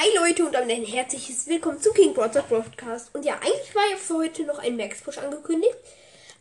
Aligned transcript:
Hi 0.00 0.06
Leute 0.16 0.46
und 0.46 0.54
ein 0.54 0.84
herzliches 0.84 1.48
Willkommen 1.48 1.80
zu 1.80 1.92
King 1.92 2.14
Broadcast 2.14 2.48
Broadcast. 2.48 3.12
Und 3.16 3.24
ja, 3.24 3.34
eigentlich 3.34 3.74
war 3.74 3.82
ja 3.90 3.96
für 3.96 4.14
heute 4.18 4.44
noch 4.44 4.60
ein 4.60 4.76
Max 4.76 5.00
Push 5.00 5.18
angekündigt. 5.18 5.74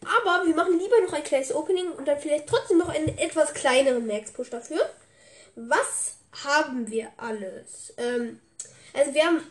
Aber 0.01 0.45
wir 0.45 0.53
machen 0.53 0.77
lieber 0.77 1.01
noch 1.03 1.11
ein 1.13 1.23
kleines 1.23 1.51
Opening 1.51 1.89
und 1.93 2.07
dann 2.07 2.19
vielleicht 2.19 2.45
trotzdem 2.45 2.77
noch 2.77 2.89
einen 2.89 3.17
etwas 3.17 3.55
kleineren 3.55 4.05
Max 4.05 4.31
Push 4.31 4.51
dafür. 4.51 4.87
Was 5.55 6.17
haben 6.45 6.87
wir 6.91 7.07
alles? 7.17 7.95
Ähm, 7.97 8.39
also 8.93 9.15
wir 9.15 9.25
haben, 9.25 9.41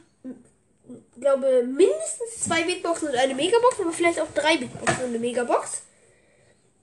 glaube 1.18 1.64
mindestens 1.64 2.44
zwei 2.44 2.62
Big 2.62 2.84
Boxen 2.84 3.08
und 3.08 3.16
eine 3.16 3.34
Megabox, 3.34 3.80
aber 3.80 3.92
vielleicht 3.92 4.20
auch 4.20 4.32
drei 4.32 4.56
Big 4.56 4.72
Boxen 4.78 5.02
und 5.02 5.08
eine 5.08 5.18
Megabox. 5.18 5.82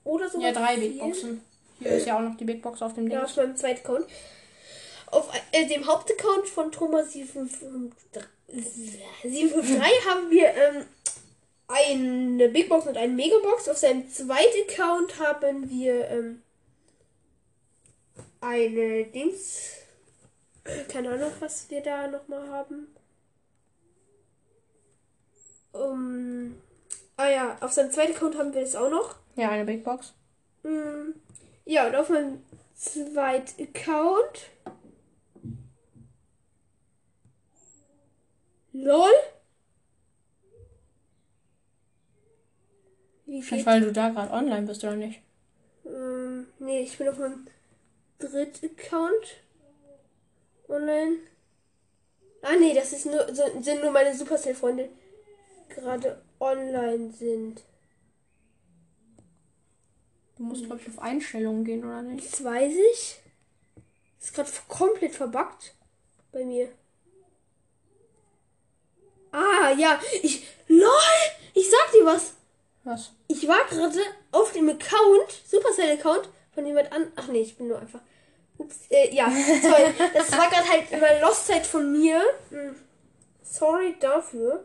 Oder 0.04 0.28
so. 0.28 0.38
Ja, 0.42 0.52
drei 0.52 0.76
Big 0.76 0.98
Boxen. 0.98 1.42
Hier 1.78 1.92
ist 1.92 2.06
ja 2.06 2.18
auch 2.18 2.22
noch 2.22 2.36
die 2.36 2.44
Big 2.44 2.60
Box 2.60 2.82
auf 2.82 2.92
dem 2.92 3.08
Ding. 3.08 3.16
Ja, 3.16 3.24
auf 3.24 3.34
meinem 3.34 3.56
zweiten 3.56 3.80
Account. 3.80 4.04
Äh, 5.54 5.66
dem 5.66 5.86
Hauptaccount 5.86 6.48
von 6.48 6.72
Thomas753 6.72 8.24
haben 10.04 10.28
wir 10.28 10.48
ähm, 10.48 10.84
eine 11.68 12.48
Big 12.48 12.68
Box 12.68 12.88
und 12.88 12.96
eine 12.96 13.12
Megabox. 13.12 13.68
Auf 13.68 13.76
seinem 13.76 14.10
zweiten 14.10 14.68
Account 14.68 15.20
haben 15.20 15.70
wir 15.70 16.08
ähm, 16.08 16.42
eine 18.40 19.04
Dings. 19.04 19.74
Keine 20.88 21.10
Ahnung, 21.10 21.30
was 21.38 21.70
wir 21.70 21.82
da 21.82 22.08
nochmal 22.08 22.48
haben. 22.48 22.88
Um, 25.70 26.60
ah 27.16 27.28
ja, 27.28 27.56
auf 27.60 27.70
seinem 27.70 27.92
zweiten 27.92 28.16
Account 28.16 28.36
haben 28.36 28.52
wir 28.52 28.62
das 28.62 28.74
auch 28.74 28.90
noch. 28.90 29.14
Ja, 29.36 29.50
eine 29.50 29.64
Big 29.64 29.84
Box. 29.84 30.14
Mm, 30.64 31.10
ja, 31.64 31.86
und 31.86 31.94
auf 31.94 32.08
meinem 32.08 32.42
zweiten 32.74 33.62
Account. 33.62 34.50
LOL. 38.74 39.12
Wie 43.26 43.40
Vielleicht 43.40 43.66
weil 43.66 43.80
du 43.80 43.92
da 43.92 44.10
gerade 44.10 44.32
online 44.32 44.66
bist 44.66 44.82
oder 44.84 44.96
nicht. 44.96 45.22
Ähm, 45.86 46.46
nee, 46.58 46.82
ich 46.82 46.98
bin 46.98 47.08
auf 47.08 47.18
meinem 47.18 47.46
dritten 48.18 48.66
Account 48.66 49.42
online. 50.68 51.18
Ah 52.42 52.56
nee, 52.58 52.74
das 52.74 52.92
ist 52.92 53.06
nur, 53.06 53.26
sind 53.34 53.80
nur 53.80 53.92
meine 53.92 54.14
Supercell-Freunde 54.14 54.90
gerade 55.68 56.22
online 56.40 57.10
sind. 57.12 57.62
Du 60.36 60.42
musst, 60.42 60.64
glaube 60.66 60.80
ich, 60.82 60.88
auf 60.88 60.98
Einstellungen 60.98 61.64
gehen, 61.64 61.84
oder 61.84 62.02
nicht? 62.02 62.30
Das 62.30 62.42
weiß 62.42 62.74
ich. 62.92 63.20
Ist 64.20 64.34
gerade 64.34 64.50
komplett 64.68 65.14
verbuggt 65.14 65.74
bei 66.32 66.44
mir. 66.44 66.68
Ah, 69.34 69.72
ja, 69.76 70.00
ich. 70.22 70.46
LOL! 70.68 70.88
Ich 71.54 71.68
sag 71.68 71.92
dir 71.92 72.06
was. 72.06 72.34
Was? 72.84 73.12
Ich 73.26 73.48
war 73.48 73.64
gerade 73.68 73.98
auf 74.30 74.52
dem 74.52 74.68
Account, 74.68 75.42
Supercell-Account, 75.46 76.28
von 76.54 76.66
jemand 76.66 76.92
an. 76.92 77.12
Ach 77.16 77.26
nee, 77.26 77.40
ich 77.40 77.56
bin 77.56 77.68
nur 77.68 77.80
einfach. 77.80 78.00
Ups, 78.58 78.86
äh, 78.90 79.12
ja, 79.12 79.26
toll. 79.26 79.94
Das 80.14 80.30
war 80.32 80.48
gerade 80.48 80.68
halt 80.68 80.92
immer 80.92 81.20
Lost-Zeit 81.20 81.66
von 81.66 81.90
mir. 81.90 82.22
Hm. 82.50 82.76
Sorry 83.42 83.96
dafür. 83.98 84.64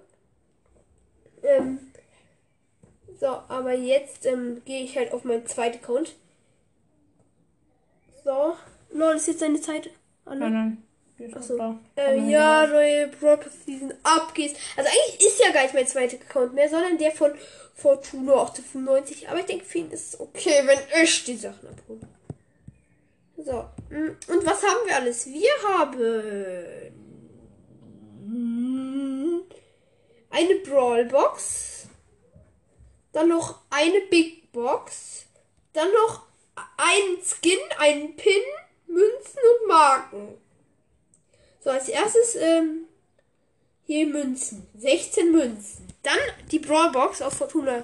Ähm. 1.41 1.79
So, 3.19 3.27
aber 3.27 3.73
jetzt 3.73 4.25
ähm, 4.25 4.61
gehe 4.65 4.83
ich 4.83 4.95
halt 4.97 5.11
auf 5.13 5.23
meinen 5.23 5.47
zweiten 5.47 5.83
Account. 5.83 6.15
So. 8.23 8.55
Lol, 8.91 9.15
ist 9.15 9.27
jetzt 9.27 9.41
deine 9.41 9.59
Zeit? 9.59 9.89
Hallo? 10.25 10.41
Nein, 10.41 10.53
nein. 10.53 10.83
Achso. 11.33 11.77
Äh, 11.95 12.15
man 12.17 12.29
ja, 12.29 12.67
neue 12.67 13.07
Broadcast 13.07 13.65
Season 13.65 13.93
abgehst. 14.03 14.55
Also 14.77 14.89
eigentlich 14.89 15.27
ist 15.27 15.39
ja 15.43 15.51
gar 15.51 15.63
nicht 15.63 15.73
mein 15.73 15.87
zweiter 15.87 16.17
Account 16.17 16.53
mehr, 16.53 16.69
sondern 16.69 16.97
der 16.97 17.11
von 17.11 17.31
Fortuna 17.75 18.33
1895. 18.33 19.29
Aber 19.29 19.39
ich 19.39 19.45
denke, 19.45 19.65
für 19.65 19.79
ihn 19.79 19.91
ist 19.91 20.13
es 20.13 20.19
okay, 20.19 20.61
wenn 20.65 20.79
ich 21.03 21.23
die 21.25 21.35
Sachen 21.35 21.67
abhole. 21.67 22.01
So. 23.37 23.65
mm, 23.89 24.17
Und 24.27 24.45
was 24.45 24.63
haben 24.63 24.87
wir 24.87 24.95
alles? 24.95 25.27
Wir 25.27 25.51
haben 25.67 26.89
eine 30.29 30.55
Brawlbox. 30.55 31.87
Dann 33.11 33.29
noch 33.29 33.61
eine 33.69 34.01
Big 34.09 34.51
Box. 34.51 35.25
Dann 35.73 35.87
noch 35.91 36.23
einen 36.77 37.17
Skin, 37.23 37.59
einen 37.77 38.15
Pin, 38.15 38.41
Münzen 38.87 39.39
und 39.61 39.67
Marken. 39.67 40.37
So, 41.61 41.69
als 41.69 41.89
erstes 41.89 42.35
ähm, 42.35 42.85
hier 43.85 44.07
Münzen. 44.07 44.67
16 44.77 45.31
Münzen. 45.31 45.87
Dann 46.03 46.17
die 46.51 46.59
Brawlbox 46.59 47.21
auf 47.21 47.33
Fortuna 47.33 47.83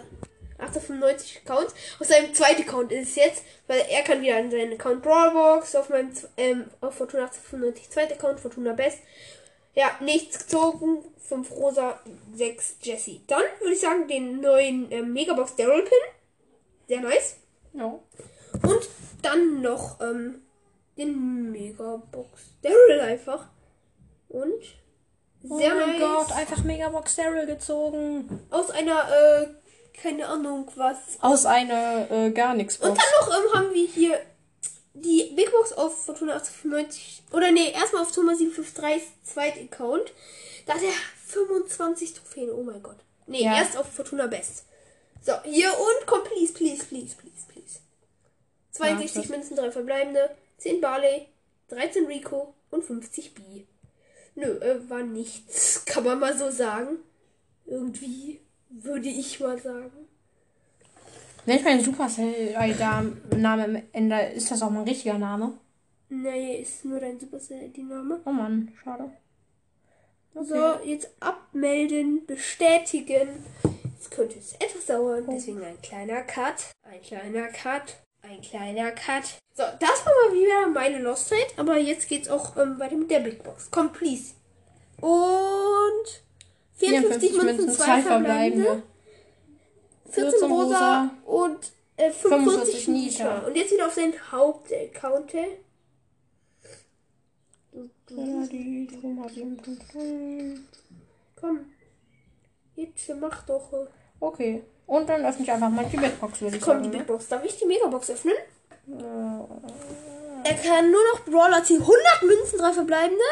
895 0.58 1.42
Accounts. 1.44 1.74
Auf 2.00 2.08
seinem 2.08 2.34
zweiten 2.34 2.62
Account 2.62 2.92
ist 2.92 3.10
es 3.10 3.16
jetzt, 3.16 3.44
weil 3.68 3.84
er 3.90 4.04
kann 4.04 4.22
wieder 4.22 4.38
an 4.38 4.52
seinen 4.52 4.74
Account 4.74 5.02
Brawlbox, 5.04 5.76
auf 5.76 5.90
meinem 5.90 6.12
ähm, 6.38 6.66
auf 6.80 6.96
Fortuna 6.96 7.26
895 7.26 7.90
zweiter 7.90 8.16
Account, 8.16 8.40
Fortuna 8.40 8.74
Best. 8.74 9.00
Ja, 9.74 9.98
nichts 10.00 10.40
gezogen. 10.40 11.04
5 11.28 11.52
Rosa, 11.52 12.00
6 12.36 12.78
Jesse. 12.84 13.20
Dann 13.28 13.44
würde 13.60 13.74
ich 13.74 13.82
sagen, 13.82 14.08
den 14.08 14.42
neuen 14.42 14.92
ähm, 14.92 15.12
Megabox 15.12 15.56
Daryl 15.56 15.82
Pin. 15.82 15.92
Sehr 16.88 17.02
nice. 17.02 17.38
Ja. 17.74 17.86
Und 17.86 18.90
dann 19.22 19.62
noch 19.62 20.00
ähm, 20.02 20.44
den 20.98 21.52
Megabox 21.52 22.52
Daryl 22.62 23.00
einfach. 23.02 23.50
Und 24.30 24.54
Oh 25.48 25.58
sehr 25.58 25.76
mein 25.76 25.92
nice. 25.92 26.02
Gott, 26.02 26.32
einfach 26.32 26.64
Megabox 26.64 27.16
Daryl 27.16 27.46
gezogen. 27.46 28.46
Aus 28.50 28.72
einer, 28.72 29.08
äh, 29.10 29.48
keine 30.00 30.28
Ahnung 30.28 30.70
was. 30.76 30.98
Aus 31.22 31.46
einer 31.46 32.10
äh, 32.10 32.32
gar 32.32 32.54
nichts 32.56 32.78
Und 32.78 32.98
dann 32.98 33.06
noch 33.20 33.28
ähm, 33.30 33.54
haben 33.54 33.74
wir 33.74 33.88
hier 33.88 34.20
die 34.96 35.32
Big 35.36 35.52
Box 35.52 35.74
auf 35.74 36.06
Fortuna 36.06 36.34
1895. 36.34 37.24
Oder 37.32 37.52
nee, 37.52 37.72
erstmal 37.72 38.02
auf 38.02 38.12
Thomas 38.12 38.40
753 38.40 39.04
zweit 39.24 39.54
Account. 39.58 40.12
Da 40.66 40.74
hat 40.74 40.82
er 40.84 40.92
25 41.28 42.14
Trophäen. 42.14 42.50
Oh 42.50 42.64
mein 42.64 42.82
Gott. 42.82 42.98
Nee, 43.28 43.44
Ja. 43.44 43.58
erst 43.58 43.78
auf 43.78 43.88
Fortuna 43.92 44.26
Best. 44.28 44.64
So, 45.22 45.34
hier 45.44 45.70
und 45.72 46.08
komm, 46.08 46.24
please, 46.24 46.54
please, 46.54 46.84
please, 46.86 47.16
please, 47.16 47.46
please. 47.52 47.80
62 48.72 49.22
das- 49.24 49.30
Münzen, 49.30 49.56
3 49.58 49.72
verbleibende, 49.72 50.30
10 50.58 50.82
Barley, 50.82 51.28
13 51.70 52.06
Rico 52.08 52.54
und 52.72 52.84
50 52.84 53.34
B. 53.34 53.42
Nö, 54.36 54.60
äh, 54.60 54.90
war 54.90 55.04
nichts. 55.04 55.86
Kann 55.86 56.04
man 56.04 56.20
mal 56.20 56.38
so 56.38 56.52
sagen. 56.52 56.98
Irgendwie 57.66 58.42
würde 58.70 59.10
ich 59.10 59.40
mal 59.40 59.60
sagen. 59.60 60.08
Wenn 61.46 61.58
ich 61.58 61.64
meinen 61.64 61.84
Supercell-Name 61.84 63.84
ändere, 63.92 64.34
ist 64.34 64.52
das 64.52 64.62
auch 64.62 64.70
mein 64.70 64.84
richtiger 64.84 65.18
Name? 65.18 65.58
Nee, 66.10 66.62
ist 66.62 66.86
nur 66.86 67.00
dein 67.00 67.20
Supercell-ID-Name. 67.20 68.22
Oh 68.26 68.32
Mann, 68.32 68.72
schade. 68.84 69.12
So, 70.34 70.80
jetzt 70.84 71.10
abmelden, 71.22 72.26
bestätigen. 72.26 73.30
Jetzt 73.96 74.12
könnte 74.12 74.38
es 74.38 74.54
etwas 74.54 74.86
dauern, 74.86 75.26
deswegen 75.30 75.64
ein 75.64 75.82
kleiner 75.82 76.22
Cut. 76.24 76.72
Ein 76.84 77.02
kleiner 77.02 77.48
Cut. 77.48 77.96
Ein 78.28 78.42
kleiner 78.42 78.92
Cut. 78.92 79.24
So, 79.54 79.64
das 79.80 80.06
war 80.06 80.14
mal 80.24 80.34
wieder 80.34 80.68
meine 80.70 81.00
Lost 81.00 81.30
Trade, 81.30 81.48
aber 81.58 81.78
jetzt 81.78 82.08
geht's 82.10 82.28
auch 82.28 82.58
ähm, 82.58 82.80
weiter 82.80 82.96
mit 82.96 83.12
der 83.12 83.20
Big 83.20 83.44
Box. 83.44 83.70
Komm, 83.70 83.94
please. 83.94 84.34
Und 85.00 86.24
54 86.74 87.34
Münzen, 87.34 87.70
2 87.70 88.02
verbleibende, 88.02 88.84
14 90.10 90.32
14 90.32 90.52
rosa 90.52 91.12
und 91.26 91.72
äh, 91.98 92.10
45 92.10 92.86
45 92.86 92.88
Nita. 92.88 93.24
Nita. 93.24 93.48
Und 93.48 93.56
jetzt 93.56 93.72
wieder 93.72 93.86
auf 93.88 93.94
seinen 93.94 94.32
Hauptaccount. 94.32 95.34
Ja, 95.34 95.46
die 98.10 98.88
Thomas 99.02 99.34
753. 99.34 100.64
Komm. 101.36 101.60
Jetzt 102.76 103.12
mach 103.20 103.46
doch. 103.46 103.72
Okay. 104.20 104.64
Und 104.88 105.10
dann 105.10 105.26
öffne 105.26 105.44
ich 105.44 105.52
einfach 105.52 105.70
mal 105.70 105.86
die 105.86 105.98
Big 105.98 106.20
Box, 106.20 106.42
würde 106.42 106.58
ich 106.58 106.62
Komm, 106.62 106.78
die 106.84 106.90
sagen. 106.90 106.92
Big 106.92 107.02
Ne? 107.02 107.06
Box. 107.06 107.28
Darf 107.28 107.44
ich 107.44 107.58
die 107.58 107.66
Megabox 107.66 108.10
öffnen? 108.12 108.34
Er 110.44 110.54
kann 110.54 110.92
nur 110.92 111.02
noch 111.14 111.26
Brawler 111.26 111.64
ziehen. 111.64 111.82
100 111.82 112.22
Münzen, 112.22 112.60
3 112.60 112.74
verbleibende, 112.74 113.24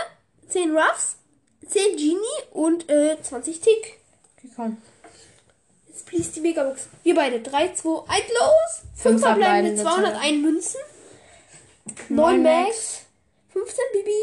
10 0.50 0.75
Ruffs, 0.75 1.17
10 1.67 1.95
Genie 1.95 2.17
und 2.51 2.89
äh, 2.89 3.17
20 3.21 3.61
Tick. 3.61 4.00
Okay, 4.38 4.50
komm. 4.55 4.77
Jetzt 5.88 6.07
please 6.07 6.31
die 6.31 6.41
Megabox. 6.41 6.88
Wir 7.03 7.13
beide. 7.13 7.39
3, 7.39 7.73
2, 7.73 7.89
1 8.07 8.23
los. 8.29 8.81
5 8.95 9.01
Fünf 9.03 9.21
verbleibende, 9.21 9.83
verbleibende, 9.83 9.83
201 9.83 10.41
Münzen, 10.41 10.81
9 12.09 12.15
Neun 12.15 12.44
Max, 12.44 13.01
15 13.51 13.83
Bibi, 13.94 14.19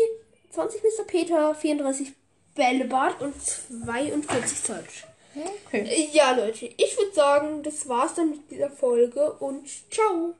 20 0.52 0.82
Mr. 0.82 1.04
Peter, 1.06 1.54
34 1.54 2.12
Bällebad 2.56 3.20
und 3.20 3.34
42 3.40 4.58
Search. 4.58 5.04
Okay. 5.34 6.08
Ja, 6.12 6.32
Leute, 6.36 6.66
ich 6.66 6.96
würde 6.98 7.12
sagen, 7.12 7.62
das 7.62 7.88
war's 7.88 8.14
dann 8.14 8.30
mit 8.30 8.50
dieser 8.50 8.70
Folge 8.70 9.32
und 9.34 9.68
ciao. 9.92 10.34